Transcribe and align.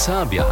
Serbia. 0.00 0.44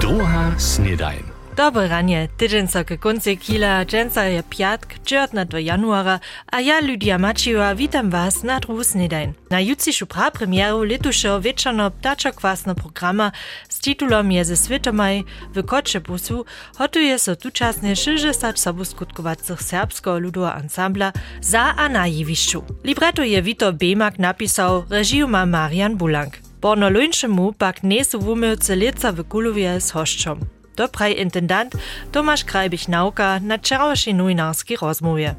Druga 0.00 0.54
snedajn. 0.58 1.22
Dobre 1.56 1.88
ranie, 1.88 2.28
tydzień 2.36 2.68
so 2.68 2.84
ke 2.84 2.96
konce 2.98 3.36
kila, 3.36 3.84
dżęca 3.84 4.24
je 4.24 4.42
piatk, 4.42 4.94
19 5.04 5.44
do 5.44 5.58
januara, 5.58 6.20
a 6.52 6.60
ja 6.60 6.80
Lydia 6.80 7.18
Maciła 7.18 7.74
witam 7.74 8.10
was 8.10 8.42
na 8.42 8.60
druhu 8.60 8.84
snedajn. 8.84 9.32
Na 9.50 9.60
jutrzejszą 9.60 10.06
prapremieru 10.06 10.82
letušeho 10.82 11.40
wieczorno 11.40 11.90
ptaczok-kwasno 11.90 12.74
programa 12.74 13.32
z 13.68 13.80
titulom 13.80 14.32
je 14.32 14.44
ze 14.44 14.56
Svitomaj 14.56 15.24
w 15.54 15.64
Kotchebusu 15.64 16.44
hotuje 16.78 17.18
so 17.18 17.36
tučasne 17.36 17.96
60 17.96 18.58
soboskutkovacych 18.58 19.62
serbskiego 19.62 20.18
ludowa 20.18 20.54
ansambla 20.54 21.12
za 21.40 21.74
a 21.76 21.88
na 21.88 22.06
jewišću. 22.06 22.62
Libretto 22.84 23.22
je 23.22 23.42
Vito 23.42 23.72
Bemak 23.72 24.18
napisał, 24.18 24.84
režiju 24.90 25.28
ma 25.28 25.46
Marian 25.46 25.96
Bulank. 25.96 26.49
Borno 26.60 26.90
luńszemu 26.90 27.52
pak 27.52 27.82
nesu 27.82 28.20
wumylce 28.20 28.76
leca 28.76 29.12
w 29.12 29.24
Kulowie 29.24 29.80
z 29.80 29.90
hoszczom. 29.90 30.40
Dopraj 30.76 31.20
intendant 31.20 31.72
Tomasz 32.12 32.44
Krajbich-Nauka 32.44 33.40
na 33.42 33.58
wczorajszej 33.58 34.14
nowinarskiej 34.14 34.76
rozmowie. 34.76 35.34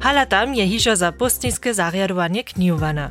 Hala 0.00 0.26
tam 0.26 0.54
je 0.54 0.68
hižo 0.68 0.96
za 0.96 1.12
postniske 1.12 1.74
zarjadowanie 1.74 2.44
knijowana. 2.44 3.10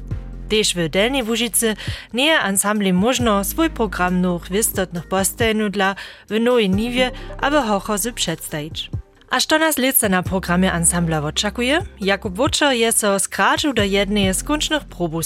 Tež 0.49 0.75
w 0.75 0.89
Delnej 0.89 1.23
Łužicy 1.23 1.75
nie 2.13 2.25
je 2.25 2.39
ansambli 2.39 2.93
možno 2.93 3.43
svoj 3.43 3.69
program 3.69 4.21
noch 4.21 4.49
wistotnych 4.49 5.07
postajnu 5.07 5.69
dla 5.69 5.95
w 6.29 6.39
nowej 6.39 6.69
niwie, 6.69 7.11
aby 7.41 7.61
hochozy 7.61 8.13
przedstawić. 8.13 8.89
A 9.29 9.39
što 9.39 9.59
nas 9.59 9.77
lice 9.77 10.09
na 10.09 10.23
programie 10.23 10.71
ansambla 10.71 11.19
oczekuje? 11.23 11.81
Jakub 12.01 12.35
Woczer 12.35 12.73
je 12.73 12.91
so 12.91 13.19
skraczył 13.19 13.73
do 13.73 13.83
jednej 13.83 14.33
z 14.33 14.43
kończnych 14.43 14.83
probu 14.83 15.21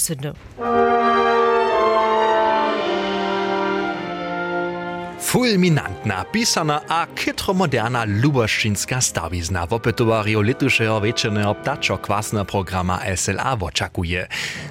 fulminantna, 5.32 6.24
pisana, 6.32 6.82
a 6.88 7.06
kitro 7.16 7.54
moderna 7.56 8.02
luboščinska 8.04 8.98
stavizna 9.00 9.62
v 9.64 9.78
opetovanju 9.78 10.42
letošnjega 10.44 10.98
večernega 11.00 11.54
ptačo 11.62 11.96
kvasna 12.04 12.42
programa 12.44 12.98
SLA 13.16 13.54
očakuje. 13.60 14.26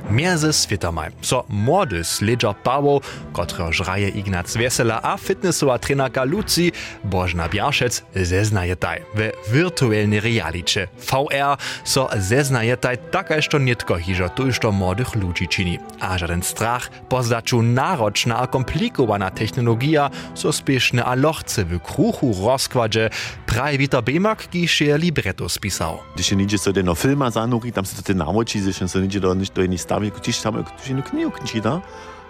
Mierze 0.09 0.51
svitomaj 0.53 1.09
so 1.25 1.39
mody 1.49 2.03
sledža 2.05 2.53
pawo, 2.63 2.99
kotro 3.33 3.71
žraje 3.71 4.11
Ignac 4.21 4.53
Vesela, 4.55 4.99
a 5.03 5.15
fitnessova 5.17 5.79
trenerka 5.81 6.23
Luci 6.29 6.71
Božna 7.03 7.47
Bjašec 7.47 8.03
zeznajetaj 8.13 9.01
v 9.17 9.31
virtuelni 9.49 10.19
realiče 10.19 10.85
VR 11.09 11.57
so 11.83 12.05
zeznajetaj 12.13 12.97
taka 13.11 13.41
što 13.41 13.57
nitko 13.59 13.97
hižo 13.97 14.29
tuj 14.29 14.51
što 14.51 14.71
młodych 14.71 15.15
ludzi 15.15 15.47
čini. 15.47 15.79
A 15.99 16.17
żaden 16.17 16.41
strach, 16.41 16.85
pozdaczu 17.09 17.61
naročna 17.61 18.43
a 18.43 18.47
komplikowana 18.47 19.29
technologia 19.29 20.09
so 20.35 20.50
spieszne 20.52 21.05
a 21.05 21.16
lochce 21.16 21.66
w 21.66 21.80
kruchu 21.80 22.35
rozkładzie 22.45 23.09
praj 23.45 23.77
Wita 23.77 24.02
Bemak, 24.02 24.49
kiż 24.49 24.81
je 24.81 24.97
libretto 24.97 25.49
spisał. 25.49 25.99
Když 26.16 26.31
je 26.31 26.38
níže 26.38 26.57
so 26.57 26.71
jedno 26.75 26.95
filma 26.95 27.31
zanúri, 27.31 27.71
tam 27.71 27.85
sa 27.85 28.02
to 28.02 28.13
naučí, 28.13 28.59
že 28.59 28.88
sa 28.88 28.99
níže 28.99 29.19
do, 29.19 29.35
do 29.35 29.61
jednej 29.61 29.77
stavy, 29.77 30.11
když 30.11 30.41
tam 30.41 30.66
jednu 30.88 31.02
knihu 31.02 31.31
číta, 31.45 31.81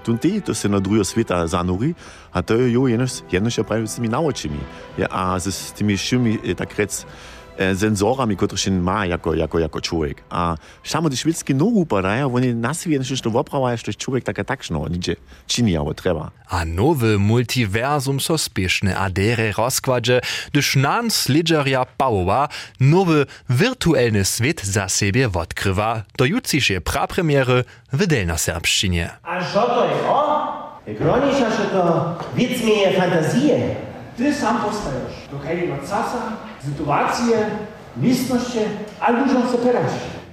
tu 0.03 0.17
ty, 0.17 0.41
to 0.41 0.53
sa 0.57 0.67
na 0.67 0.81
druhého 0.81 1.05
sveta 1.05 1.45
zanúri, 1.47 1.93
a 2.33 2.41
to 2.41 2.57
je 2.57 2.73
jo 2.73 2.89
jednož, 2.89 3.21
jednož 3.29 3.57
je 3.57 3.63
práve 3.63 3.85
s 3.87 3.95
tými 3.95 4.09
naučimi. 4.09 4.59
Ja, 4.97 5.07
a 5.09 5.37
s 5.37 5.71
tými 5.77 5.93
všimi, 5.97 6.57
tak 6.57 6.73
rec, 6.77 7.05
senzorami 7.57 8.35
kotrishin 8.35 8.81
ma 8.81 9.05
jako, 9.05 9.33
jako, 9.33 9.59
jako 9.59 9.81
čovjek. 9.81 10.21
A 10.29 10.55
samo 10.83 11.09
ti 11.09 11.15
švedski 11.15 11.53
nogooperaja, 11.53 12.27
oni 12.27 12.53
nasvijeni 12.53 13.05
što 13.05 13.29
voprava 13.29 13.71
je 13.71 13.77
što 13.77 13.93
čovjek 13.93 14.23
tako 14.23 14.43
takšno, 14.43 14.87
niče 14.89 15.15
čini, 15.47 15.77
avo 15.77 15.93
treba. 15.93 16.29
A 16.49 16.65
nove 16.65 17.17
multiversum 17.17 18.19
so 18.19 18.37
spešne 18.37 18.95
adere 18.97 19.53
rozkvadže, 19.57 20.19
de 20.53 20.61
nan 20.75 21.09
slidžarja 21.09 21.85
pauva 21.97 22.47
nove 22.79 23.25
virtuelne 23.47 24.25
svet 24.25 24.61
za 24.63 24.87
sebe 24.87 25.27
odkriva 25.27 26.03
do 26.17 26.25
jutrišnje 26.25 26.79
prapremiere 26.79 27.63
v 27.91 28.07
delna 28.07 28.37
serbščinje. 28.37 29.09
A 29.23 29.43
što 29.43 29.61
to 29.61 29.83
je, 29.83 29.95
o? 30.09 30.21
Gronisha 30.99 31.47
što 31.53 31.63
to 31.71 32.17
vicmije 32.35 32.99
fantazije. 32.99 33.90
Ty 34.17 34.33
sam 34.33 34.57
postajesz 34.61 35.27
do 35.31 35.87
czasa, 35.87 36.17
sytuację, 36.65 37.37
miejscności, 37.97 38.59
a 38.99 39.11
ludziom 39.11 39.49
se 39.51 39.57
teraz. 39.57 39.91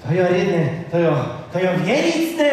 To 0.08 0.14
ja 0.14 0.28
jedny, 0.28 0.84
to 0.90 0.98
ja, 0.98 1.24
to 1.52 1.58
ja 1.58 1.72
wielicny. 1.76 2.50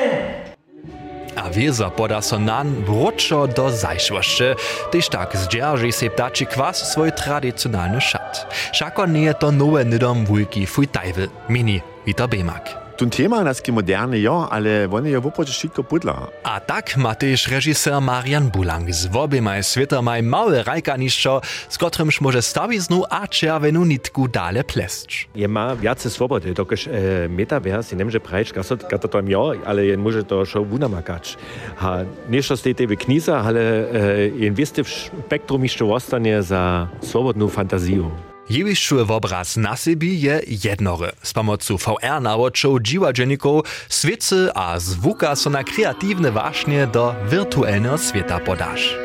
A 1.35 1.50
wieza 1.50 1.90
poda 1.90 2.22
so 2.22 2.40
nan 2.40 2.84
wróczo 2.85 3.47
do 3.47 3.69
zajszłości, 3.69 4.44
gdyż 4.90 5.09
tak 5.09 5.38
zdzierży 5.38 5.91
se 5.91 6.09
ptaczy 6.09 6.46
kwas 6.46 6.91
swój 6.91 7.12
tradycjonalny 7.12 8.02
szat. 8.02 8.47
Szako 8.72 9.06
nie 9.06 9.34
to 9.34 9.52
nowe 9.52 9.85
nydom 9.85 10.25
wujki 10.25 10.68
fuj 10.68 10.88
tajwy, 10.88 11.30
mini 11.50 11.81
Wita 12.06 12.28
Bemak. 12.28 12.84
Den 12.97 13.11
Thema, 13.11 13.44
das 13.44 13.61
geht 13.61 13.75
moderne 13.75 14.16
Jahr, 14.16 14.53
alle 14.53 14.89
wollen 14.89 15.11
ja 15.11 15.19
wuppo 15.19 15.45
schicko 15.45 15.83
pudla. 15.83 16.29
A 16.44 16.59
tak 16.59 16.97
ma 16.97 17.13
też 17.16 17.47
reżyser 17.47 18.01
Marian 18.01 18.50
Bulang 18.50 18.94
z 18.94 19.09
obima 19.16 19.63
światami 19.63 20.23
małe 20.23 20.63
rajkaniszczo, 20.63 21.41
z 21.69 21.78
którymż 21.78 22.22
może 22.22 22.41
stawiznu 22.41 23.03
a 23.09 23.28
czerwenu 23.28 23.85
nitku 23.85 24.28
dale 24.28 24.63
pleszcz. 24.63 25.28
Je 25.35 25.47
ma 25.47 25.75
więcej 25.75 26.11
swobody, 26.11 26.53
dokąd 26.53 26.88
e, 26.88 26.91
eh, 26.91 27.31
metavers, 27.31 27.91
nie 27.91 27.97
wiem, 27.97 28.11
że 28.11 28.19
prajcz 28.19 28.53
gasot 28.53 28.89
gata 28.89 29.07
to 29.07 29.22
ja, 29.28 29.39
ale 29.66 29.85
jen 29.85 30.00
może 30.00 30.23
to 30.23 30.45
schon 30.45 30.66
wunamakać. 30.66 31.38
Ha, 31.75 31.97
nieszto 32.29 32.57
stete 32.57 32.88
w 32.88 32.97
knisa, 32.97 33.41
ale 33.41 33.89
eh, 33.89 33.95
e, 33.95 34.28
jen 34.28 34.53
wieste 34.53 34.84
w 34.84 34.89
spektrum 34.89 35.63
jeszcze 35.63 35.85
ostanie 35.85 36.44
za 36.44 36.88
swobodną 37.01 37.50
fantazję. 37.50 38.34
Jewišću 38.50 39.06
obraz 39.11 39.57
na 39.57 39.75
je 40.01 40.44
jednory. 40.47 41.11
Z 41.23 41.33
pomocą 41.33 41.78
VR 41.78 42.22
nawočov 42.22 42.79
dziwadženikov 42.79 43.66
sviece 43.89 44.51
a 44.56 44.79
zvuka 44.79 45.35
so 45.35 45.50
na 45.50 45.63
kreatywne 45.63 46.31
waśnie 46.31 46.88
do 46.88 47.16
wirtualnego 47.29 47.97
świata 47.97 48.39
podasz. 48.39 49.04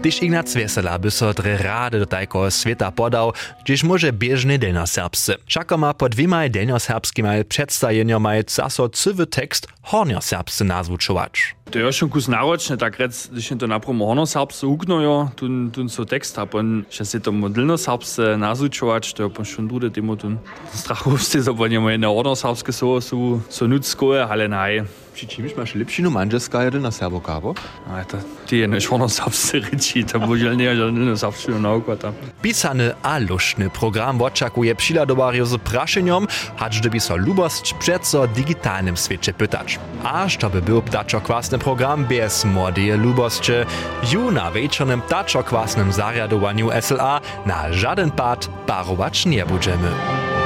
Gdyż 0.00 0.22
Ignac 0.22 0.54
Wesela 0.54 0.98
by 0.98 1.10
so 1.10 1.34
dre 1.34 1.56
rady 1.56 1.98
do 1.98 2.06
tajko 2.06 2.50
świata 2.50 2.92
podał, 2.92 3.32
gdyż 3.64 3.84
może 3.84 4.12
bieżny 4.12 4.58
delnoserbscy. 4.58 5.34
Szako 5.46 5.78
ma 5.78 5.94
pod 5.94 6.12
dwiema 6.12 6.48
delnoserbskimi 6.48 7.44
przedstawieniami 7.48 8.28
zaso 8.46 8.88
cywy 8.88 9.26
tekst 9.26 9.66
hornioserbscy 9.82 10.64
nazwuczować. 10.64 11.58
To 11.70 11.78
je 11.78 11.92
schon 11.92 12.08
kus 12.08 12.28
naročne, 12.28 12.76
tak 12.76 12.98
rec, 12.98 13.28
když 13.32 13.50
je 13.50 13.56
to 13.56 13.66
napravo 13.66 14.06
hornosarbce 14.06 14.66
uknojo, 14.66 15.30
tun, 15.36 15.70
tun 15.70 15.88
so 15.88 16.04
tekst, 16.04 16.38
a 16.38 16.46
pon 16.46 16.84
še 16.88 17.04
se 17.04 17.20
to 17.20 17.32
modelnosarbce 17.32 18.40
nazučovač, 18.40 19.12
to 19.12 19.28
je 19.28 19.28
pon 19.28 19.44
schon 19.44 19.68
drude 19.68 19.90
temu 19.92 20.16
tun 20.16 20.38
strachowsty, 20.72 21.42
so 21.44 21.52
pon 21.52 21.72
je 21.72 21.80
moje 21.80 21.98
na 21.98 22.08
hornosarbske 22.08 22.72
so, 22.72 23.00
so, 23.04 23.40
so 23.52 23.68
nutskoje, 23.68 24.24
ale 24.24 24.48
naj. 24.48 24.80
Przy 25.18 25.26
czymś 25.26 25.56
masz 25.56 25.74
lepszinu 25.74 26.10
manżeska 26.10 26.64
jeden 26.64 26.82
na 26.82 26.90
serbo 26.90 27.20
kabo? 27.20 27.54
A 27.90 28.04
to 28.04 28.16
ty 28.46 28.56
je 28.56 28.68
než 28.68 28.86
hornosarbce 28.86 29.58
reči, 29.58 30.04
to 30.04 30.20
božel 30.20 30.56
nie, 30.56 30.76
že 30.76 30.92
delnosarbce 30.92 31.50
nauka 31.58 31.96
tam. 31.96 32.12
Pisany 32.42 32.94
a 33.02 33.18
luszny 33.18 33.70
program 33.70 34.22
oczekuje 34.22 34.74
przyladowario 34.74 35.46
z 35.46 35.58
praszeniom, 35.58 36.26
hacz 36.56 36.78
gdyby 36.80 37.00
so 37.00 37.16
lubost 37.16 37.74
przeco 37.78 38.26
digitalnym 38.26 38.96
świecie 38.96 39.32
pytać. 39.32 39.78
Aż 40.04 40.36
to 40.36 40.50
by 40.50 40.62
był 40.62 40.82
ptaczo-kwasny 40.82 41.58
program 41.58 42.04
bez 42.04 42.44
młodeje 42.44 42.96
lubosće, 42.96 43.66
ju 44.12 44.30
na 44.30 44.50
wieczornym 44.50 45.02
ptaczo-kwasnym 45.02 45.92
zariadowaniu 45.92 46.70
SLA 46.80 47.20
na 47.46 47.72
żaden 47.72 48.10
pad 48.10 48.48
parować 48.66 49.26
nie 49.26 49.46
będziemy. 49.46 50.37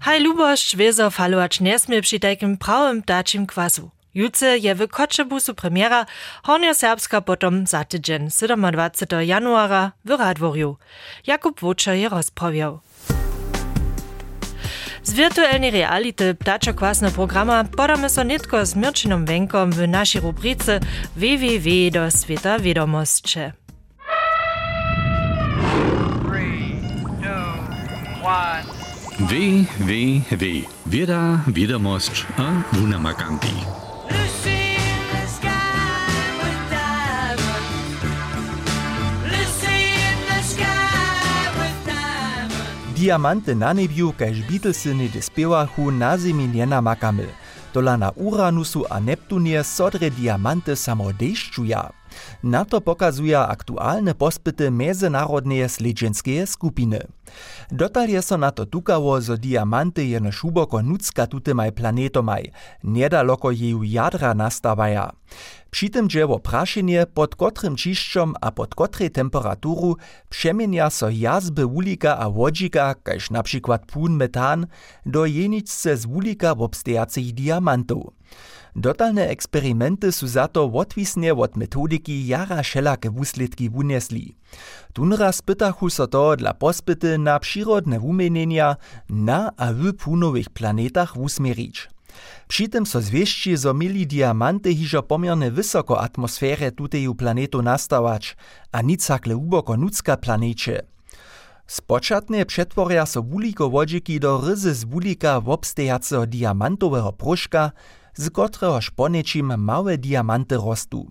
Haj 0.00 0.20
lubošć 0.20 0.76
wiezo 0.76 1.10
falować 1.10 1.60
nie 1.60 1.78
smie 1.78 2.02
przy 2.02 2.20
takim 2.20 2.56
prawym 2.56 3.02
ptaczym 3.02 3.46
kwasu. 3.46 3.90
Jutce 4.14 4.58
je 4.58 4.74
w 4.74 4.88
Kotchebusu 4.88 5.54
premiera, 5.54 6.06
Hornio 6.42 6.74
Serbska 6.74 7.20
potom 7.20 7.66
za 7.66 7.84
tydzień 7.84 8.28
27. 8.30 9.22
januara 9.22 9.92
w 10.04 10.10
Radworju. 10.10 10.76
Jakub 11.26 11.60
Woczer 11.60 11.94
je 11.94 12.08
rozprawiał. 12.08 12.80
Z 15.02 15.12
wirtualnej 15.12 15.70
reality 15.70 16.34
ptaczo-kwasne 16.34 17.10
programa 17.10 17.64
podamy 17.64 18.10
so 18.10 18.22
nitko 18.22 18.66
z 18.66 18.76
Mirčinom 18.76 19.24
Wenkom 19.24 19.72
w 19.72 19.88
naszej 19.88 20.20
rubrice 20.20 20.80
www 21.16 21.90
do 21.90 22.10
świata 22.10 22.58
wiadomości. 22.58 23.59
W, 29.30 29.64
W, 29.78 30.20
W. 30.30 30.66
Wieda, 30.86 31.38
wiadomość, 31.46 32.26
a 32.38 32.76
wunamakanki. 32.76 33.54
Diamanty 42.96 43.54
na 43.54 43.74
nebiu, 43.74 44.12
kaž 44.12 44.42
Beatlesy 44.42 44.94
nie 44.94 45.22
spiewachu 45.22 45.90
na 45.90 46.18
zemi 46.18 46.48
nie 46.48 46.66
namakamy. 46.66 47.26
Dola 47.74 47.96
na 47.96 48.10
Uranusu 48.10 48.84
a 48.90 49.00
Neptunie 49.00 49.64
sodre 49.64 50.10
diamanty 50.10 50.76
samo 50.76 51.12
deščuja. 51.12 51.99
Na 52.42 52.64
to 52.64 52.80
pokazuje 52.80 53.38
aktualne 53.38 54.14
pospyty 54.14 54.70
międzynarodnej 54.70 55.68
sledźenskie 55.68 56.46
skupiny. 56.46 57.00
Dotal 57.70 58.08
je 58.08 58.22
so 58.22 58.36
na 58.38 58.50
to 58.50 58.66
tukało, 58.66 59.20
zo 59.20 59.36
diamanty 59.36 60.04
jeno 60.04 60.32
šuboko 60.32 60.82
nucka 60.82 61.26
tutemaj 61.26 61.72
planetomaj, 61.72 62.50
niedaloko 62.84 63.50
jeju 63.50 63.82
jadra 63.82 64.34
nastawaja. 64.34 65.12
Przy 65.70 65.90
tym 65.90 66.08
dzieło 66.08 66.38
praszenie, 66.38 67.06
pod 67.06 67.36
kotrym 67.36 67.76
ciszczom 67.76 68.34
a 68.40 68.50
pod 68.50 68.74
kotrej 68.74 69.10
temperaturu 69.10 69.96
przemienia 70.28 70.90
so 70.90 71.10
jazby 71.10 71.66
wulika 71.66 72.18
a 72.18 72.30
wodzika, 72.30 72.94
kaž 72.94 73.30
na 73.30 73.42
przykład 73.42 73.86
pun 73.86 74.16
metan, 74.16 74.66
do 75.06 75.26
jeniczce 75.26 75.96
z 75.96 76.06
wulika 76.06 76.50
obstajacych 76.50 77.32
diamantów. 77.34 78.12
Dotalne 78.76 79.28
eksperimenty 79.28 80.12
su 80.12 80.26
za 80.26 80.48
to 80.48 80.64
odwisne 80.64 81.32
od 81.32 81.50
jara 82.06 82.62
všelake 82.62 83.10
wuslitki 83.10 83.70
wunesli. 83.70 84.34
Tunra 84.92 85.32
spytachu 85.32 85.90
so 85.90 86.06
to 86.06 86.36
dla 86.36 86.54
pospyty 86.54 87.18
na 87.18 87.38
przyrodne 87.38 87.98
wumenenia 87.98 88.76
na 89.08 89.50
a 89.56 89.72
w 89.72 89.92
punowych 89.92 90.50
planetach 90.50 91.16
wusmerić. 91.16 91.88
Przy 92.48 92.68
tym 92.68 92.86
so 92.86 93.00
zwieści, 93.00 93.56
zo 93.56 93.74
mieli 93.74 94.06
diamanty 94.06 94.74
hižo 94.74 95.02
pomierne 95.02 95.50
wysoko 95.50 96.00
atmosferę 96.00 96.72
tuteju 96.72 97.14
planetu 97.14 97.62
nastawać, 97.62 98.36
a 98.72 98.82
nic 98.82 99.06
hakle 99.06 99.36
uboko 99.36 99.76
nucka 99.76 100.16
planecie. 100.16 100.82
Spočatne 101.66 102.44
przetworia 102.46 103.06
so 103.06 103.22
wuliko 103.22 103.70
wodziki 103.70 104.20
do 104.20 104.40
ryzy 104.40 104.74
z 104.74 104.84
wulika 104.84 105.40
wobstejaceho 105.40 106.26
diamantowego 106.26 107.12
proszka, 107.12 107.72
z 108.14 108.30
kotrehoż 108.30 108.90
ponečim 108.90 109.56
małe 109.56 109.98
diamanty 109.98 110.56
rostu. 110.56 111.10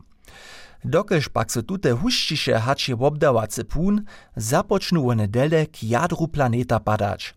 Dokež 0.84 1.30
pak 1.30 1.51
so 1.51 1.62
tute 1.62 1.92
huščiše 1.92 2.60
hačie 2.60 2.96
wobdawace 2.96 3.63
pun, 3.63 4.06
započnu 4.36 5.10
one 5.10 5.28
dele 5.28 5.66
k 5.66 5.84
jadru 5.84 6.28
planeta 6.28 6.80
padać. 6.80 7.36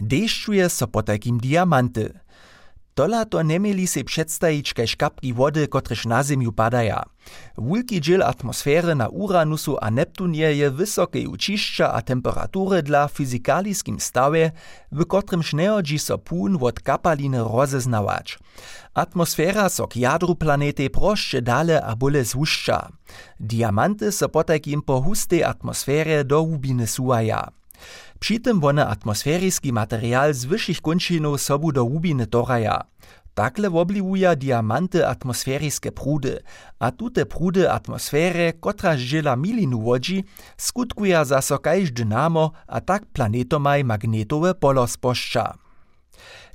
Deščuje 0.00 0.68
so 0.68 0.86
potakim 0.86 1.38
diamanty– 1.38 2.10
Tola 2.94 3.24
to 3.24 3.42
nemieli 3.42 3.86
si 3.86 4.04
předstajić 4.04 4.72
kaž 4.72 4.94
kapki 4.94 5.32
wody, 5.32 5.68
kotrež 5.68 6.04
na 6.04 6.22
Zemju 6.22 6.52
padaja. 6.52 7.02
Wulki 7.56 8.00
dziel 8.00 8.22
atmosfery 8.22 8.94
na 8.94 9.08
Uranusu 9.08 9.78
a 9.80 9.90
Neptunie 9.90 10.52
je 10.52 10.70
wysokiej 10.70 11.26
učišća 11.26 11.86
a 11.86 12.00
temperatury 12.00 12.82
dla 12.82 13.08
fizikaliskim 13.08 14.00
stawie, 14.00 14.52
w 14.92 15.04
kotrymž 15.04 15.52
neodži 15.52 15.98
so 15.98 16.18
pun 16.18 16.58
wot 16.58 16.80
kapaliny 16.80 17.40
rozeznawać. 17.40 18.38
Atmosfera 18.94 19.68
so 19.68 19.86
k 19.86 19.96
jadru 19.96 20.34
planety 20.34 20.88
prošće 20.88 21.40
dale 21.40 21.80
a 21.84 21.94
bole 21.94 22.24
zvušća. 22.24 22.80
Diamanty 23.40 24.12
so 24.12 24.28
potakim 24.28 24.82
po 24.82 25.00
hustej 25.00 25.44
atmosfere 25.44 26.24
do 26.24 26.44
hubiny 26.44 26.86
suaja. 26.86 27.48
Tym 28.22 28.60
wone 28.60 28.86
atmosferiski 28.86 29.72
material 29.72 30.34
z 30.34 30.44
wyższych 30.44 30.80
kończynów 30.80 31.40
sobu 31.40 31.72
do 31.72 31.84
łubiny 31.84 32.26
toraja. 32.26 32.84
Takle 33.34 33.70
wobliwuja 33.70 34.36
diamanty 34.36 35.06
atmosferiskie 35.06 35.92
prudy, 35.92 36.42
a 36.78 36.90
tute 36.90 37.26
prudy 37.26 37.70
atmosfery, 37.70 38.52
kotra 38.60 38.96
żyla 38.96 39.36
milinu 39.36 39.80
łodzi, 39.80 40.24
skutkuja 40.56 41.24
zaso 41.24 41.58
kajż 41.58 41.90
dynamo, 41.90 42.52
a 42.66 42.80
tak 42.80 43.06
planetomaj 43.06 43.84
magnetowe 43.84 44.54
polo 44.54 44.86
sposzcza. 44.86 45.54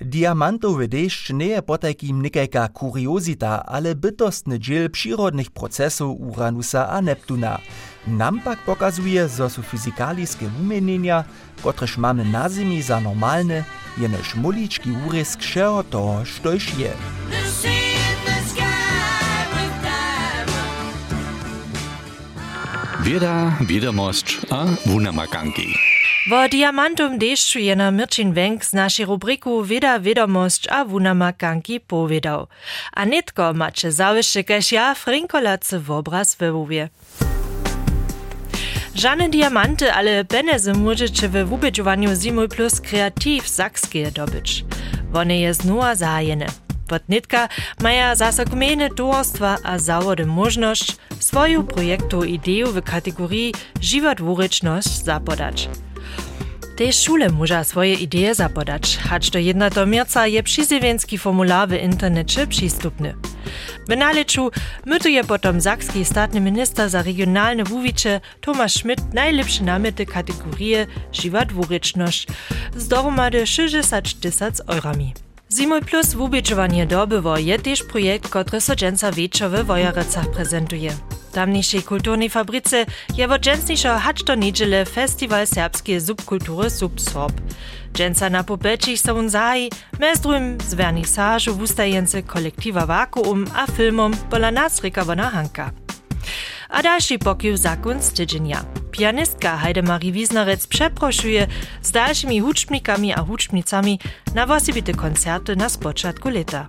Diamantowy 0.01 0.87
deszcz 0.87 1.33
nie 1.33 1.47
je 1.47 1.61
potakim 1.61 2.21
nikajka 2.21 2.67
kuriozita, 2.67 3.65
ale 3.65 3.95
bytostny 3.95 4.59
dziel 4.59 4.91
przyrodnych 4.91 5.51
procesów 5.51 6.19
Uranusa 6.19 6.89
a 6.89 7.01
Neptuna. 7.01 7.59
Nam 8.07 8.39
pak 8.39 8.59
pokazuje, 8.65 9.27
zo 9.27 9.49
su 9.49 9.61
fizikaliskie 9.61 10.47
umienienia, 10.59 11.23
kotrež 11.63 11.97
mamy 11.97 12.25
na 12.25 12.49
Zemi 12.49 12.81
za 12.81 12.99
normalne, 12.99 13.63
jenož 13.97 14.35
mulički 14.35 14.95
úrysk 15.07 15.39
všeho 15.39 15.83
toho, 15.83 16.25
štož 16.25 16.63
je. 16.79 16.91
Wieda, 23.03 23.57
wiadomość 23.61 24.37
a 24.51 24.65
wunamakanki. 24.85 25.75
Wo 26.29 26.47
Diamantum 26.47 27.17
deszczu 27.17 27.59
je 27.59 27.75
na 27.75 27.91
Mirčin 27.91 28.33
Wenk 28.33 28.65
z 28.65 28.73
naszej 28.73 29.05
rubriku 29.05 29.63
Wieda, 29.63 29.99
wiadomość 29.99 30.67
a 30.67 30.85
wunamakanki 30.85 31.79
powiedział. 31.79 32.47
A 32.93 33.05
nitko 33.05 33.53
macie 33.53 33.91
zawyższy 33.91 34.43
kaž 34.43 34.71
ja 34.71 34.95
Frinkolace 34.95 35.79
w 35.79 35.91
obraz 35.91 36.35
wywowie. 36.35 36.89
Żadne 38.97 39.29
diamanty, 39.29 39.93
ale 39.93 40.25
penezy 40.25 40.73
możecie 40.73 41.29
w 41.29 41.45
wubedżowaniu 41.45 42.15
Zimul 42.15 42.49
Plus 42.49 42.81
Kreativ 42.81 43.47
Sakskie 43.47 44.11
dobyć. 44.11 44.65
One 45.13 45.37
je 45.37 45.53
znowa 45.53 45.95
zajene. 45.95 46.45
Podnitka 46.87 47.49
maja 47.81 48.15
zasa 48.15 48.45
gmejne 48.45 48.89
a 49.63 49.79
zawody 49.79 50.25
możność 50.25 50.97
swoją 51.19 51.63
projektu 51.63 52.23
ideju 52.23 52.71
w 52.71 52.81
kategorii 52.81 53.53
Život 53.81 54.21
zapodać. 55.03 55.69
Tej 56.77 56.93
szule 56.93 57.29
może 57.29 57.63
swoje 57.65 57.93
idee 57.93 58.33
zapodać, 58.33 58.97
hacz 58.97 59.29
do 59.29 59.39
jedna 59.39 59.69
do 59.69 59.85
mierca 59.85 60.27
je 60.27 60.43
przyzywienski 60.43 61.17
formular 61.17 61.69
w 61.69 61.73
internecie 61.73 62.47
przystupny. 62.47 63.13
W 63.89 63.97
naleczu 63.97 64.51
mytuje 64.85 65.23
potom 65.23 65.61
sakski 65.61 66.05
statny 66.05 66.41
minister 66.41 66.89
za 66.89 67.01
regionalne 67.01 67.63
wuwicze 67.63 68.21
Tomasz 68.41 68.73
Schmidt 68.73 69.13
najlepsze 69.13 69.63
namety 69.63 70.05
kategorie 70.05 70.87
Żywa 71.11 71.45
dwuryczność 71.45 72.27
z 72.75 72.87
dohromady 72.87 73.47
60 73.47 74.19
tysac 74.19 74.61
eurami. 74.67 75.13
Zimoj 75.51 75.81
Plus 75.81 76.13
wuběčovanie 76.13 76.85
dobywo 76.87 77.37
je 77.37 77.59
tež 77.59 77.83
projekt, 77.83 78.29
który 78.29 78.61
so 78.61 78.75
dženca 78.75 79.11
večer 79.11 79.49
w 79.49 79.65
Wojarecach 79.65 80.31
prezentuje. 80.31 81.06
Tamniejszej 81.37 81.83
kulturnej 81.83 82.29
fabryce 82.29 82.85
je 83.17 83.27
wo 83.27 83.39
dżensniejszo 83.39 83.97
hacz 83.97 84.23
do 84.23 84.35
niedziele 84.35 84.85
festiwal 84.85 85.47
serbskiej 85.47 86.01
subkultury 86.01 86.69
Subsorb. 86.69 87.41
Dżenca 87.93 88.29
na 88.29 88.43
popeczich 88.43 88.99
są 88.99 89.29
zahi, 89.29 89.69
mezdrum 89.99 90.57
z 90.67 90.73
wernisażu 90.73 91.55
wustajence 91.55 92.23
kolektiva 92.23 92.85
Vakuum 92.85 93.45
a 93.55 93.67
filmom 93.71 94.13
pola 94.29 94.51
nas 94.51 94.81
rykavana 94.81 95.29
Hanka. 95.29 95.71
A 96.69 96.83
dalszy 96.83 97.19
pokił 97.19 97.57
zakon 97.57 98.01
z 98.01 98.13
tydzienia. 98.13 98.65
Pianistka 98.91 99.57
Heidemarie 99.57 100.11
Wiesnerec 100.11 100.67
przeproszuje 100.67 101.47
z 101.81 101.91
dalszymi 101.91 102.39
huczbnikami 102.39 103.13
a 103.13 103.21
huczbnicami 103.21 103.99
na 104.35 104.45
wosibite 104.45 104.93
koncerty 104.93 105.55
na 105.55 105.69
spoczatku 105.69 106.29
leta. 106.29 106.67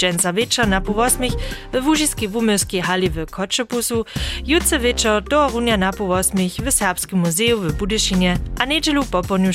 Dżęca 0.00 0.32
wieczor 0.32 0.68
na 0.68 0.80
pół 0.80 1.00
osmich 1.00 1.32
w 1.72 1.80
Wóżyskiej 1.80 2.28
Wumylskiej 2.28 2.82
hali 2.82 3.10
w 3.10 3.30
Koczepusu, 3.30 4.04
jutce 4.46 4.78
wieczor 4.78 5.22
do 5.22 5.48
runia 5.48 5.76
na 5.76 5.92
pół 5.92 6.12
osmich 6.12 6.52
w 6.52 6.72
Serbskim 6.72 7.18
Muzeum 7.18 7.68
w 7.68 7.72
Budyszynie, 7.72 8.36
a 8.58 8.64
niedzielu 8.64 9.04
po 9.04 9.22
poniu 9.22 9.50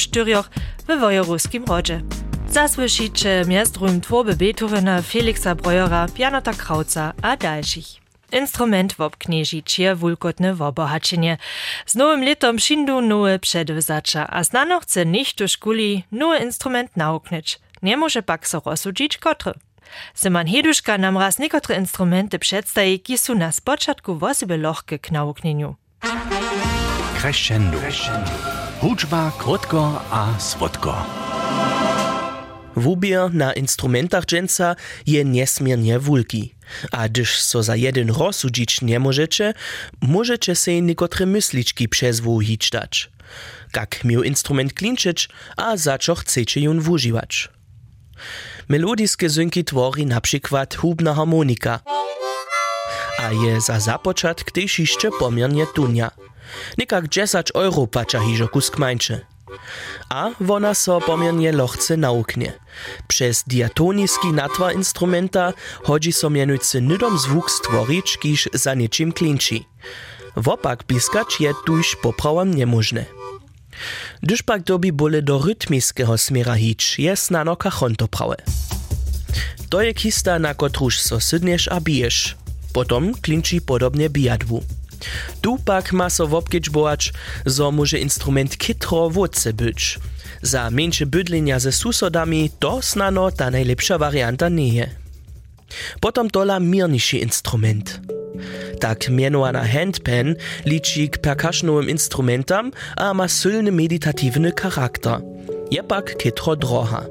w 0.87 0.99
Wojoruskim 0.99 1.65
Rodzie. 1.65 2.01
Zasłyszycie 2.49 3.43
miastrum 3.47 4.01
tworby 4.01 4.35
Beethovena, 4.35 5.01
Felixa 5.01 5.55
Breuera, 5.55 6.07
Pianota 6.15 6.53
Krauca 6.53 7.13
a 7.21 7.37
dalszych. 7.37 7.85
Instrument 8.31 8.93
wobknieži 8.93 9.63
čier 9.63 9.97
wulkotne 9.97 10.55
wobohačenje. 10.55 11.37
Z 11.85 11.95
nowym 11.95 12.23
letom 12.23 12.59
šindu 12.59 13.01
nowe 13.01 13.39
przedwzacza, 13.39 14.27
a 14.29 14.43
znano 14.43 14.79
chce 14.79 15.05
nicht 15.05 15.37
do 15.37 15.47
szkuli 15.47 16.03
nowy 16.11 16.37
instrument 16.37 16.97
nauknyć. 16.97 17.59
Nie 17.81 17.97
może 17.97 18.21
pak 18.21 18.47
so 18.47 18.61
rozsudzić 18.65 19.17
kotry. 19.17 19.53
Seman 20.13 20.47
Heduška 20.47 20.97
nam 20.97 21.17
raz 21.17 21.39
niekotre 21.39 21.75
instrumenty 21.75 22.39
przedstawi, 22.39 22.99
ki 22.99 23.17
su 23.17 23.35
na 23.35 23.51
spoczatku 23.51 24.15
wosebe 24.15 24.57
lochke 24.57 24.99
k. 24.99 25.09
Crescendo. 27.21 27.77
Huczba 28.81 29.31
krótko 29.37 30.01
a 30.11 30.39
swodko. 30.39 31.05
Wubier 32.75 33.33
na 33.33 33.53
instrumentach 33.53 34.25
dżęca 34.25 34.75
je 35.07 35.25
niesmiernie 35.25 35.99
wulki. 35.99 36.55
A 36.91 37.09
gdyż 37.09 37.41
so 37.41 37.63
za 37.63 37.75
jeden 37.75 38.09
rozsudzić 38.09 38.81
nie 38.81 38.99
możecie, 38.99 39.53
możecie 40.01 40.55
se 40.55 40.81
niekotre 40.81 41.25
myśliczki 41.25 41.89
przez 41.89 42.19
wuhić 42.19 42.69
dać. 42.69 43.09
Jak 43.75 44.03
miał 44.03 44.23
instrument 44.23 44.73
klinczyć, 44.73 45.29
a 45.57 45.77
za 45.77 45.97
co 45.97 46.15
chcecie 46.15 46.61
ją 46.61 46.79
wużywać. 46.79 47.49
Melodijskie 48.69 49.29
zynki 49.29 49.63
twori 49.63 50.05
na 50.05 50.21
przykład 50.21 50.75
hubna 50.75 51.13
harmonika. 51.13 51.79
A 53.19 53.31
je 53.31 53.61
za 53.61 53.79
gdyż 54.45 54.79
jeszcze 54.79 55.11
pomiernie 55.19 55.67
tunia. 55.67 56.11
Nikak 56.77 57.07
10 57.07 57.51
euro 57.55 57.87
pacza 57.87 58.19
hiżo 58.19 58.47
mańcze. 58.77 59.25
A 60.09 60.29
wona 60.39 60.73
so 60.73 61.01
pomiernie 61.01 61.51
lochce 61.51 61.97
nauknie. 61.97 62.53
Przez 63.07 63.43
diatoniski 63.47 64.27
natwa 64.33 64.71
instrumenta 64.71 65.53
chodzi 65.83 66.11
so 66.11 66.29
mianujcy 66.29 66.81
nydom 66.81 67.17
zwuk 67.17 67.51
stvorić, 67.51 68.17
kiż 68.17 68.49
za 68.53 68.73
niczym 68.73 69.11
klinči. 69.11 69.65
Wopak 70.37 70.83
piskać 70.83 71.41
je 71.41 71.53
tuż 71.65 71.95
poprawam 71.95 72.53
niemożne. 72.53 73.14
Gdyż 74.21 74.43
pak 74.43 74.63
dobi 74.63 74.91
bole 74.91 75.21
do 75.21 75.39
rytmiskiego 75.39 76.17
smiera 76.17 76.55
hić, 76.55 76.99
je 76.99 77.15
snano 77.15 77.55
kachonto 77.55 78.07
prawe. 78.07 78.35
To 79.69 79.81
je 79.81 79.93
kista, 79.93 80.39
na 80.39 80.53
kotruż 80.53 80.99
so 80.99 81.19
sydniesz 81.19 81.67
a 81.67 81.79
bijesz. 81.81 82.35
Potom 82.73 83.13
klinči 83.13 83.61
podobnie 83.61 84.09
bijadwu. 84.09 84.63
Tu 85.41 85.57
pak 85.65 85.93
ma 85.93 86.09
so 86.09 86.27
wopkieć 86.27 86.69
boać, 86.69 87.13
zo 87.45 87.71
może 87.71 87.99
instrument 87.99 88.57
kitro 88.57 89.09
wodce 89.09 89.53
być. 89.53 89.99
Za 90.41 90.69
mniejsze 90.71 91.05
bydlenia 91.05 91.59
ze 91.59 91.71
susodami 91.71 92.49
to 92.59 92.81
snano 92.81 93.31
ta 93.31 93.51
najlepsza 93.51 93.97
warianta 93.97 94.49
nie 94.49 94.73
je. 94.73 94.89
Potom 95.99 96.29
tola 96.29 96.59
mirniejszy 96.59 97.17
instrument. 97.17 98.01
Tak 98.79 99.09
mianowana 99.09 99.63
handpan 99.63 100.35
liczy 100.65 101.07
k 101.09 101.17
percussionowym 101.17 101.89
instrumentam, 101.89 102.71
a 102.97 103.13
ma 103.13 103.27
silny 103.27 103.71
meditativny 103.71 104.51
charakter. 104.61 105.21
Je 105.71 105.83
pak 105.83 106.17
kitro 106.17 106.55
droha. 106.55 107.05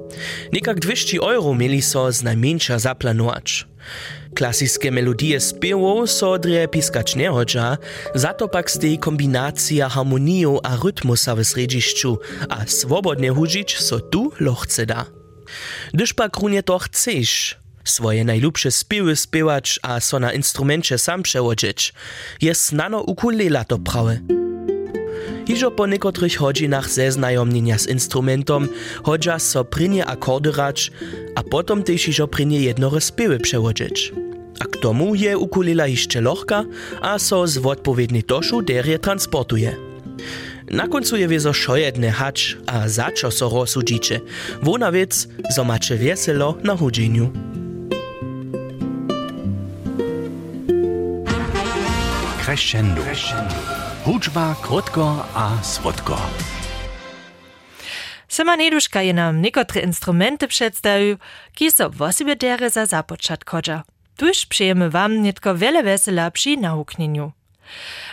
Nekak 0.52 0.80
200 0.80 1.18
euro 1.18 1.54
mieli 1.54 1.82
so 1.82 2.12
z 2.12 2.22
najmniejsza 2.22 2.78
zaplanować. 2.78 3.66
Klasickie 4.34 4.90
melodie 4.90 5.40
śpiewu 5.40 6.06
so 6.06 6.38
dre 6.38 6.68
piskać 6.68 7.16
nie 7.16 7.30
hodża, 7.30 7.78
za 8.14 8.34
to 8.34 8.48
pak 8.48 8.70
stej 8.70 8.98
kombinacja 8.98 9.88
harmoniju 9.88 10.60
a 10.62 10.76
w 11.36 11.44
središću, 11.44 12.18
a 12.48 12.66
swobodnie 12.66 13.30
hudzić 13.30 13.78
so 13.78 14.00
tu 14.00 14.32
lochce 14.40 14.86
da. 14.86 15.06
Gdyż 15.94 16.14
pak 16.14 16.36
runie 16.36 16.62
to 16.62 16.78
chcesz, 16.78 17.56
swoje 17.84 18.24
najlubsze 18.24 18.72
śpiewy 18.72 19.16
śpiewać 19.16 19.80
a 19.82 20.00
so 20.00 20.18
na 20.20 20.32
instrumencie 20.32 20.98
sam 20.98 21.22
przełodzić, 21.22 21.92
jest 22.40 22.72
nano 22.72 23.00
ukulela 23.00 23.64
to 23.64 23.78
prawe. 23.78 24.18
Hižo 25.46 25.70
po 25.70 25.86
niekotrych 25.86 26.36
hodzinach 26.36 26.90
zeznajomnienia 26.90 27.78
z 27.78 27.86
instrumentom 27.86 28.68
hodža 29.02 29.38
so 29.38 29.64
prynie 29.64 30.06
akordy 30.06 30.50
a 31.34 31.42
potom 31.42 31.82
też 31.82 32.02
hižo 32.02 32.28
prynie 32.28 32.60
jednore 32.60 33.00
spiewy 33.00 33.38
przełodzić. 33.38 34.12
A 34.60 34.64
k 34.64 34.76
tomu 34.76 35.14
je 35.14 35.38
ukulila 35.38 35.86
jeszcze 35.86 36.20
lohka, 36.20 36.64
a 37.02 37.18
so 37.18 37.46
z 37.46 37.58
odpowiedni 37.58 38.22
toszu 38.22 38.62
derje 38.62 38.98
transportuje. 38.98 39.76
Na 40.70 40.88
końcu 40.88 41.16
je 41.16 41.28
wiezo 41.28 41.52
szojedne 41.52 42.10
hacz, 42.10 42.56
a 42.66 42.88
za 42.88 43.10
čo 43.10 43.30
so 43.30 43.48
rozsudzicie. 43.48 44.20
Wona 44.62 44.92
wiec, 44.92 45.28
zo 45.54 45.64
wieselo 45.98 46.58
na 46.62 46.76
hudzieniu. 46.76 47.30
Crescendo. 52.54 53.02
Hudžba 54.04 54.54
krótko 54.62 55.26
a 55.34 55.62
słodko. 55.62 56.16
Sema 58.28 58.56
Neduška 58.56 59.00
je 59.02 59.12
nam 59.12 59.42
niekotre 59.42 59.80
instrumenty 59.80 60.48
przedstawił, 60.48 61.18
ki 61.54 61.70
so 61.70 61.90
wosibie 61.90 62.36
dere 62.36 62.70
za 62.70 62.86
započat 62.86 63.44
kodża. 63.44 63.82
Tuż 64.16 64.46
przyjemy 64.46 64.90
wam 64.90 65.22
nitko 65.22 65.54
wiele 65.54 65.82
wesela 65.82 66.30
przy 66.30 66.56
nauknieniu. 66.56 67.32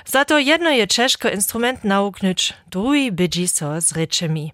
Za 0.06 0.26
to 0.26 0.40
jedno 0.40 0.70
je 0.70 0.88
czeszko 0.88 1.30
instrument 1.30 1.84
nauknąć, 1.84 2.54
drugi 2.68 3.12
bydzi 3.12 3.48
so 3.48 3.82
z 3.82 3.92
ryczemi. 3.92 4.52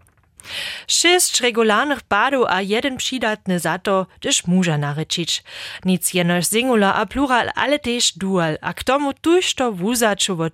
Šest 0.87 1.41
regularnych 1.41 2.01
padów 2.01 2.45
a 2.49 2.61
jeden 2.61 2.97
przydatny 2.97 3.59
za 3.59 3.79
to, 3.79 4.05
gdyż 4.19 4.47
muża 4.47 4.77
naryčić. 4.77 5.43
Nic 5.85 6.13
jenoż 6.13 6.45
singular 6.45 6.93
a 6.97 7.05
plural, 7.05 7.49
ale 7.55 7.79
też 7.79 8.13
dual, 8.17 8.57
a 8.61 8.73
k 8.73 8.83
tomu 8.83 9.13
tuż 9.13 9.53
to 9.53 9.73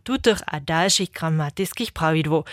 tutych 0.04 0.38
a 0.46 0.60
dalszych 0.60 1.12
gramatickich 1.12 1.92
prawidłów. 1.92 2.46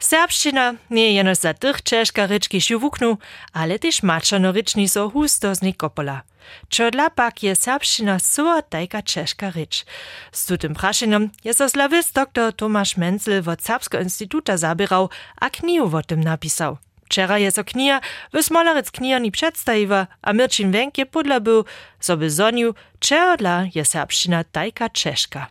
Serbszczyna 0.00 0.74
nie 0.90 1.12
jenoż 1.12 1.38
za 1.38 1.54
tych 1.54 1.82
czeszka 1.82 2.26
ryczki 2.26 2.60
siuwuknu, 2.60 3.18
ale 3.52 3.78
też 3.78 4.02
maczano 4.02 4.52
ryczni 4.52 4.88
so 4.88 5.10
husto 5.10 5.54
z 5.54 5.62
nikopola. 5.62 6.22
Čo 6.68 6.90
dla 6.90 7.10
pak 7.10 7.42
je 7.42 7.54
serbština 7.54 8.18
so 8.18 8.62
tajka 8.70 9.02
češka 9.02 9.50
reč. 9.50 9.84
S 10.32 10.46
tutim 10.46 10.74
prašenom 10.74 11.30
je 11.44 11.52
so 11.54 11.68
slavist 11.68 12.14
dr. 12.14 12.52
Tomasz 12.52 12.96
Menzel 12.96 13.42
od 13.46 13.62
Serbskiego 13.62 14.02
Instituta 14.02 14.56
zabierał, 14.56 15.10
a 15.40 15.50
knihu 15.50 15.96
o 15.96 16.02
tym 16.02 16.20
napisał. 16.20 16.78
Wczera 17.08 17.38
je 17.38 17.50
so 17.50 17.64
knija 17.64 18.00
w 18.32 18.42
smolarec 18.42 18.90
knijani 18.90 19.30
przedstawiła, 19.30 20.06
a 20.22 20.32
Mirčin 20.32 20.72
Wenk 20.72 20.98
je 20.98 21.06
podlabył, 21.06 21.64
so 22.00 22.16
by 22.16 22.30
zoniu, 22.30 22.74
czego 23.00 23.36
dla 23.36 23.64
je 23.74 23.84
serbština 23.84 24.44
tajka 24.44 24.88
češka. 24.88 25.46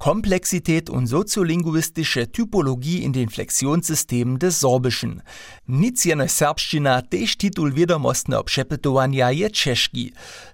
Komplexität 0.00 0.88
und 0.88 1.08
soziolinguistische 1.08 2.32
Typologie 2.32 3.04
in 3.04 3.12
den 3.12 3.28
Flexionssystemen 3.28 4.38
des 4.38 4.58
Sorbischen. 4.58 5.20
Nic 5.66 6.04
jeno 6.04 6.24
serbština 6.24 7.02
tež 7.02 7.36
titul 7.36 7.76
wiadomostne 7.76 8.38
obszepytowania 8.38 9.30
je 9.30 9.50
czeszki. 9.50 10.12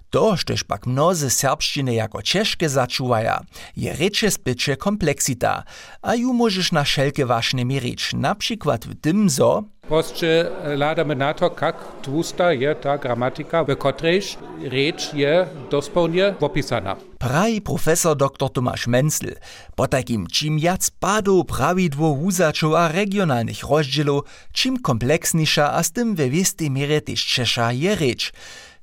To, 0.09 0.35
štož 0.35 0.63
pak 0.67 0.85
mnoze 0.85 1.29
serbšćine 1.29 1.95
jako 1.95 2.21
češke 2.21 2.69
začuvaja, 2.69 3.39
je 3.75 3.95
reče 3.95 4.31
spyče 4.31 4.75
kompleksita, 4.75 5.63
a 6.01 6.15
ju 6.15 6.33
możesz 6.33 6.71
na 6.71 6.83
šelke 6.83 7.25
vašne 7.25 7.63
mirič, 7.63 8.13
na 8.13 8.35
przykład 8.35 8.85
w 8.85 8.95
tym, 8.99 9.29
zo 9.29 9.63
Posće 9.89 10.45
ladame 10.77 11.15
na 11.15 11.33
to, 11.33 11.49
kak 11.49 11.75
tłusta 12.05 12.51
je 12.51 12.75
ta 12.75 12.97
gramatika, 12.97 13.61
w 13.63 13.75
kotrejž 13.75 14.35
reč 14.71 15.13
je 15.13 15.47
dospełnie 15.71 16.33
opisana. 16.39 16.95
Praji 17.19 17.61
profesor 17.61 18.17
dr. 18.17 18.49
Tomasz 18.49 18.87
Menzel, 18.87 19.35
po 19.75 19.87
takim 19.87 20.27
czym 20.27 20.59
jac 20.59 20.89
padu 20.89 21.43
prawidło 21.43 22.15
wuzaczów 22.15 22.73
a 22.73 22.87
regionalnych 22.87 23.63
rozdzielów, 23.69 24.23
czym 24.53 24.77
kompleksniejsza 24.77 25.73
a 25.73 25.83
z 25.83 25.91
tym 25.91 26.15
we 26.15 26.29
wiestej 26.29 26.71
mierze 26.71 27.01
też 27.01 27.39
je 27.71 27.95
reč. 27.95 28.33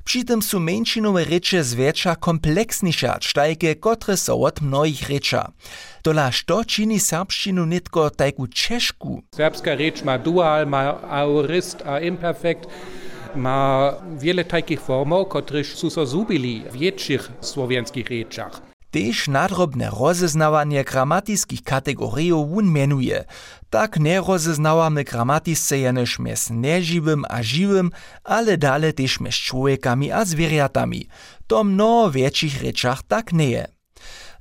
Przy 0.05 0.25
tym 0.25 0.43
są 0.43 0.61
mniejszynowe 0.61 1.25
recze 1.25 1.65
zwietrza 1.65 2.17
kompleksniejsza, 2.17 3.19
cztajke, 3.19 3.75
kotre 3.75 4.17
są 4.17 4.41
od 4.43 4.61
mnoich 4.61 5.09
recza. 5.09 5.53
Tola 6.03 6.33
što 6.33 6.65
čini 6.65 7.01
serbščinu 7.01 7.65
nitko 7.67 8.11
tajku 8.11 8.47
češku? 8.47 9.23
Serbska 9.35 9.75
reč 9.75 10.03
ma 10.05 10.19
dual, 10.19 10.67
ma 10.67 11.01
aorist 11.11 11.83
a 11.87 12.01
imperfekt, 12.01 12.69
ma 13.35 13.93
wiele 14.21 14.45
takich 14.45 14.81
formów, 14.81 15.29
które 15.29 15.65
są 15.65 15.91
so 15.91 16.07
zubili 16.07 16.63
w 16.71 16.77
większych 16.77 17.33
słowiańskich 17.41 18.11
reczach. 18.11 18.74
Tež 18.95 19.27
nadrobne 19.27 19.91
rozeznawanie 19.91 20.87
gramatických 20.87 21.63
kategorijów 21.67 22.47
wun 22.51 22.71
menuje. 22.71 23.25
Tak 23.71 23.99
nie 23.99 24.21
rozeznawamy 24.21 25.05
gramatisce 25.05 25.79
jenož 25.79 26.19
mez 26.19 26.51
neživym 26.51 27.27
a 27.27 27.43
żywym, 27.43 27.91
ale 28.25 28.55
dale 28.57 28.93
tež 28.93 29.19
mez 29.21 29.35
człowiekami 29.35 30.13
a 30.13 30.25
zwierzętami. 30.25 31.09
To 31.47 31.65
mnoho 31.65 32.11
większych 32.11 32.63
rečach 32.63 33.03
tak 33.03 33.33
nie 33.33 33.51
je. 33.51 33.74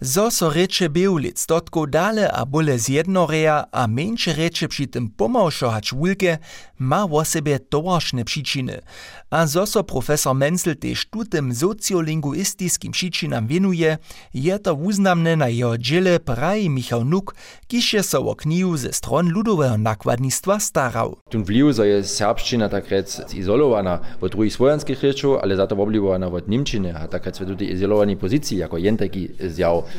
Zoso 0.05 0.49
reče 0.49 0.89
Beulic 0.89 1.45
dotko 1.47 1.85
dale 1.87 2.27
a 2.31 2.45
bole 2.45 2.79
z 2.79 2.89
jednoreja, 2.89 3.63
a 3.71 3.87
mniejsze 3.87 4.33
reče 4.33 4.67
przy 4.67 4.87
tym 4.87 5.09
pomałszohać 5.09 5.93
ulkę 5.93 6.37
ma 6.79 7.03
o 7.03 7.25
sobie 7.25 7.59
tołaszne 7.59 8.25
przyczyny. 8.25 8.81
A 9.29 9.47
zoso 9.47 9.83
profesor 9.83 10.35
Menzel 10.35 10.75
też 10.77 11.05
tutym 11.05 11.55
socjolinguistycznym 11.55 12.91
przyczynam 12.91 13.47
winuje, 13.47 13.97
je 14.33 14.59
to 14.59 14.73
uznamne 14.73 15.35
na 15.35 15.49
jego 15.49 15.77
dziele 15.77 16.19
praj 16.19 16.69
Michał 16.69 17.05
Nuk, 17.05 17.35
kiż 17.67 17.93
je 17.93 18.03
so 18.03 18.19
o 18.19 18.35
kniu 18.35 18.77
ze 18.77 18.93
stron 18.93 19.29
ludowego 19.29 19.77
nakładnictwa 19.77 20.59
starał. 20.59 21.17
Tym 21.29 21.43
wliwu, 21.43 21.73
że 21.73 21.87
jest 21.87 22.15
serbszczyna 22.15 22.69
tak 22.69 22.89
rec 22.89 23.33
izolowana 23.33 23.99
od 24.21 24.31
drugich 24.31 24.53
słowiańskich 24.53 24.99
rzeczy, 24.99 25.27
ale 25.41 25.55
za 25.55 25.67
to 25.67 25.75
obliwana 25.75 26.27
od 26.27 26.47
niemczyny, 26.47 26.97
a 26.97 27.07
tak 27.07 27.25
rec 27.25 27.39
w 27.39 27.57
tej 27.57 27.71
izolowanej 27.71 28.17
pozycji, 28.17 28.57
jako 28.57 28.77
jen 28.77 28.97
taki 28.97 29.29
zjaw. 29.39 29.92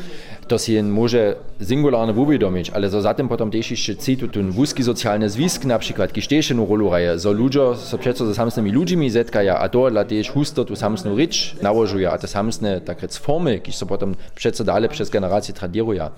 To 0.48 0.58
si 0.58 0.72
jen 0.72 0.88
może 0.88 1.36
singularne 1.62 2.12
uvědomić, 2.12 2.70
ale 2.70 2.88
zo 2.88 3.02
zatem 3.02 3.28
potom 3.28 3.50
też 3.50 3.70
jeszcze 3.70 3.96
citu 3.96 4.28
tun 4.28 4.50
wózki 4.50 4.84
socjalne 4.84 5.30
zwisk, 5.30 5.64
na 5.64 5.78
przykład, 5.78 6.12
kiż 6.12 6.28
też 6.28 6.50
jedną 6.50 6.66
rolu 6.66 6.90
raje, 6.90 7.18
zo 7.18 7.32
ludzie 7.32 7.76
so 7.76 7.98
přeco 7.98 8.26
ze 8.26 8.34
samsnymi 8.34 8.70
ludźmi 8.70 9.10
zetkaja, 9.10 9.58
a 9.58 9.68
to 9.68 9.90
dla 9.90 10.04
też 10.04 10.30
husto 10.30 10.64
tu 10.64 10.76
samsną 10.76 11.16
rycz 11.16 11.56
nałożuja, 11.62 12.12
a 12.12 12.18
te 12.18 12.26
samsne 12.26 12.80
takrec 12.80 13.16
formy, 13.16 13.60
kiż 13.60 13.76
so 13.76 13.86
potom 13.86 14.14
přeco 14.34 14.64
dalej 14.64 14.88
przez 14.88 15.10
generacje 15.10 15.54
tradiruja. 15.54 16.10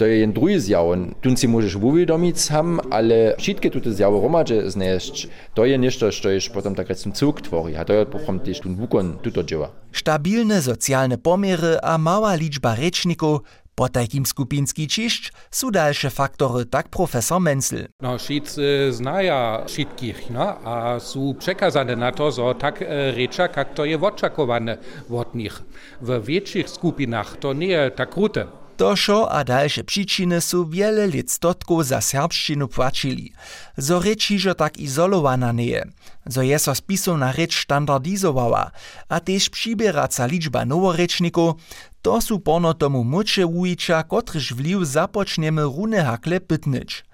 To 0.00 0.06
je 0.06 0.20
jen 0.20 0.32
drugi 0.32 0.60
zjaw. 0.60 0.96
Tun 1.20 1.36
si 1.36 1.48
możesz 1.48 1.76
uvědomit 1.76 2.40
sam, 2.40 2.80
ale 2.90 3.36
wszystkie 3.38 3.70
tutaj 3.70 3.92
zjawy 3.92 4.20
romadže 4.20 4.70
znaleźć, 4.70 5.28
to 5.54 5.64
je 5.64 5.78
nešto, 5.78 6.12
što 6.12 6.30
je 6.30 6.40
potom 6.54 6.74
tak 6.74 6.88
recimo 6.88 7.14
cuk 7.14 7.40
tvori, 7.40 7.76
a 7.76 7.84
to 7.84 7.92
je 7.92 8.06
potom 8.06 8.40
też 8.40 8.60
tun 8.60 8.76
wukon 8.76 9.18
tuto 9.22 9.42
dzieła. 9.42 9.68
Stabilne 9.92 10.62
socjalne 10.62 11.18
pomiery 11.18 11.76
a 11.82 11.98
mała 11.98 12.34
liczba 12.34 12.74
rečnikov 12.74 13.40
Po 13.74 13.88
takim 13.88 14.26
skupinski 14.26 14.88
čišć 14.88 15.32
su 15.50 15.70
dalsze 15.70 16.10
faktory, 16.10 16.66
tak 16.66 16.88
profesor 16.88 17.40
Menzel. 17.40 17.88
No, 18.00 18.18
wszyscy 18.18 18.92
znają 18.92 19.66
wszystkich, 19.66 20.30
no, 20.30 20.58
a 20.64 21.00
są 21.00 21.34
przekazane 21.38 21.96
na 21.96 22.12
to, 22.12 22.30
że 22.30 22.54
tak 22.54 22.82
e, 22.82 23.12
rzecza, 23.14 23.48
jak 23.56 23.74
to 23.74 23.84
jest 23.84 24.04
oczekiwane 24.04 24.78
od 25.10 25.34
nich. 25.34 25.62
W 26.00 26.24
większych 26.26 26.70
skupinach 26.70 27.36
to 27.36 27.52
nie 27.52 27.66
jest 27.66 27.96
tak 27.96 28.10
krute. 28.10 28.46
Toszo 28.80 29.32
a 29.32 29.44
dalsze 29.44 29.84
przyczyny 29.84 30.40
su 30.40 30.68
wiele 30.68 31.06
lat 31.06 31.30
stotków 31.30 31.86
za 31.86 32.00
serbszczynu 32.00 32.68
płacili. 32.68 33.32
Zo 33.76 34.00
reči, 34.00 34.38
że 34.38 34.54
tak 34.54 34.78
izolowana 34.78 35.52
nie 35.52 35.66
je. 35.66 35.84
Zo 36.26 36.42
je 36.42 36.58
so 36.58 36.74
spisowna 36.74 37.32
rzecz 37.32 37.62
standardizowała, 37.62 38.70
a 39.08 39.20
też 39.20 39.50
przybieraca 39.50 40.26
liczba 40.26 40.64
noworeczników, 40.64 41.54
to 42.02 42.20
su 42.20 42.40
pono 42.40 42.74
tomu 42.74 43.04
mucze 43.04 43.46
ujicza, 43.46 44.02
kotryż 44.02 44.54
wliw 44.54 44.82
zapoczniemy 44.82 45.62
rune 45.62 46.04
hakle 46.04 46.40
pytnyć. 46.40 47.04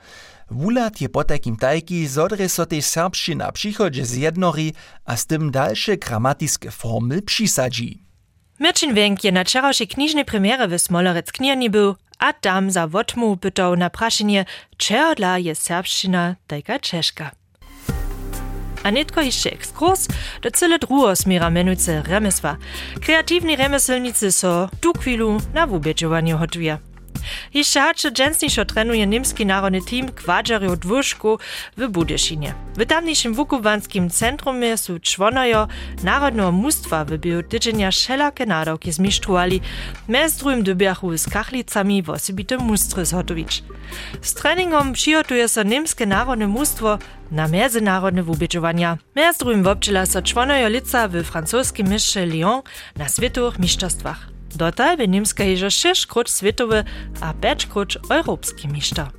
Wulat 0.50 1.00
je 1.00 1.08
po 1.08 1.24
takim 1.24 1.56
tajki 1.56 2.06
zodre 2.06 2.48
so 2.48 2.66
tej 2.66 2.82
serbszczyna 2.82 3.52
przychodzie 3.52 4.06
zjednori, 4.06 4.72
a 5.04 5.16
z 5.16 5.26
tym 5.26 5.50
dalsze 5.50 5.96
gramatyske 5.96 6.70
formy 6.70 7.22
przysadzi. 7.22 8.05
Mirčin 8.58 8.94
Wenk 8.96 9.24
je 9.24 9.32
na 9.32 9.44
čarošej 9.44 9.92
knižnej 9.92 10.24
premiére 10.24 10.64
v 10.64 10.80
Smolerec 10.80 11.28
knjerni 11.28 11.68
był, 11.68 12.00
a 12.18 12.32
tam 12.32 12.70
za 12.72 12.88
wotmu 12.88 13.36
pytał 13.36 13.76
na 13.76 13.90
praszenie, 13.90 14.44
czerdla 14.76 15.38
je 15.38 15.54
serbszczyna 15.54 16.36
tajka 16.46 16.78
czeszka. 16.78 17.30
A 18.82 18.90
netko 18.90 19.20
jeszcze 19.20 19.52
ekskurs 19.52 20.08
do 20.42 20.50
cyle 20.50 20.78
drugo 20.78 21.16
smiera 21.16 21.50
menujce 21.50 22.02
remesła. 22.02 22.56
Kreatywni 23.00 23.56
remeselnicy 23.56 24.32
so 24.32 24.68
tu 24.80 24.92
chwilu 24.92 25.40
na 25.54 25.66
wubiedzowaniu 25.66 26.38
hotuje. 26.38 26.78
Jeszcze 27.54 27.80
hacze 27.80 28.10
dżęsniejszo 28.10 28.64
trenuje 28.64 29.06
niemski 29.06 29.46
narodny 29.46 29.82
team 29.82 30.12
kwadżario 30.12 30.76
dwóżku 30.76 31.38
w 31.76 31.88
Budyszynie. 31.88 32.54
W 32.76 32.86
tamniejszym 32.86 33.34
wukubanskim 33.34 34.10
centrumie 34.10 34.76
są 34.76 35.00
członojo 35.00 35.68
Narodnego 36.04 36.52
Mustwa 36.52 37.04
w 37.04 37.18
biotyczenia 37.18 37.90
wszelakie 37.90 38.46
nadawki 38.46 38.92
zmiszczowali, 38.92 39.60
mez 40.08 40.36
drugim 40.36 40.62
dobiachu 40.62 41.16
z 41.18 41.28
kachlicami 41.28 42.02
w 42.02 42.10
osobite 42.10 42.56
mustry 42.58 43.06
zhotowić. 43.06 43.62
Z 44.22 44.34
treningom 44.34 44.92
przygotuje 44.92 45.48
so 45.48 45.62
niemskie 45.62 46.06
narodne 46.06 46.46
mustwo 46.46 46.98
na 47.30 47.48
międzynarodne 47.48 48.22
wubieczowania. 48.22 48.98
Mez 49.14 49.38
drugim 49.38 49.62
wobczyla 49.62 50.06
so 50.06 50.22
członojo 50.22 50.68
lica 50.68 51.08
w 51.08 51.24
francuskim 51.24 51.88
mieście 51.88 52.26
Lyon 52.26 52.62
na 52.96 53.08
światowych 53.08 53.58
mistrzostwach. 53.58 54.35
Dotal 54.56 54.96
by 54.96 55.06
jeżo 55.44 55.70
6 55.70 56.06
krut 56.06 56.30
światowy 56.30 56.84
a 57.20 57.34
5 57.34 57.66
krut 57.66 57.98
europski 58.10 58.68
mistrza. 58.68 59.10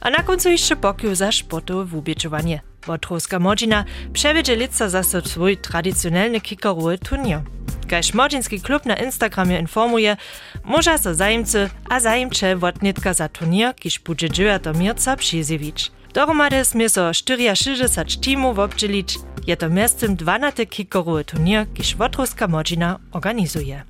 A 0.00 0.10
na 0.10 0.22
końcu 0.22 0.50
jeszcze 0.50 0.76
pokił 0.76 1.14
za 1.14 1.32
sportowe 1.32 1.84
wubieczowanie. 1.84 2.60
Wotrowska 2.86 3.38
Modzina 3.38 3.84
przewiedzie 4.12 4.56
lica 4.56 4.88
za 4.88 5.02
swój 5.02 5.56
tradycjonalny 5.56 6.40
kickerowy 6.40 6.98
turnier. 6.98 7.40
Kaž 7.88 8.14
Modzinski 8.14 8.60
klub 8.60 8.86
na 8.86 8.96
Instagramie 8.96 9.58
informuje, 9.58 10.16
może 10.64 10.98
so 10.98 11.14
zajemcy 11.14 11.70
a 11.88 12.00
zajemcze 12.00 12.56
wotnitka 12.56 13.14
za 13.14 13.28
turnier, 13.28 13.74
kiż 13.74 13.98
budże 13.98 14.30
9 14.30 14.62
mierca 14.74 15.16
przyzjewić. 15.16 15.92
Dohromady 16.14 16.64
smie 16.64 16.88
so 16.88 17.14
64 17.14 18.20
teamów 18.24 18.58
obdzielić, 18.58 19.18
je 19.46 19.56
to 19.56 19.68
miastem 19.68 20.16
12 20.16 20.66
kickerowy 20.66 21.24
turnier, 21.24 21.66
kiż 21.74 21.96
Wotrowska 21.96 22.48
Modzina 22.48 22.98
organizuje. 23.12 23.89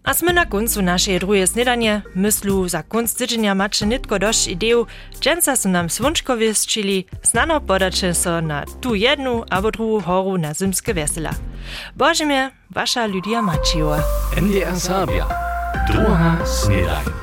A 0.00 0.16
sme 0.16 0.32
na 0.32 0.48
koncu 0.48 0.80
naszej 0.82 1.20
drugie 1.20 1.44
snedanie. 1.46 2.02
Myslu 2.16 2.68
za 2.68 2.82
konc 2.82 3.14
tydzienia 3.14 3.54
macie 3.54 3.86
nitko 3.86 4.18
dość 4.18 4.48
ideł. 4.48 4.86
Dżęca 5.20 5.56
są 5.56 5.68
nam 5.68 5.90
swączkowie 5.90 6.54
zczyli. 6.54 7.04
Znano 7.22 7.60
podacie 7.60 8.14
so 8.14 8.40
na 8.40 8.64
tu 8.80 8.94
jednu 8.94 9.44
albo 9.50 9.70
drugą 9.70 10.00
horu 10.00 10.38
na 10.38 10.54
zimskie 10.54 10.94
wesela. 10.94 11.30
Bożemie, 11.96 12.50
wasza 12.70 13.06
Lydia 13.06 13.42
Maciewa. 13.42 14.02
NDR 14.36 14.80
Sabia. 14.80 15.26
Druga 15.88 16.36
snedaj. 16.46 17.19